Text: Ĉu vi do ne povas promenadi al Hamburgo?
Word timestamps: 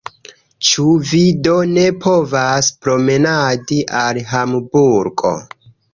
Ĉu 0.67 0.85
vi 1.09 1.19
do 1.47 1.53
ne 1.75 1.83
povas 2.05 2.69
promenadi 2.87 3.77
al 4.03 4.21
Hamburgo? 4.35 5.37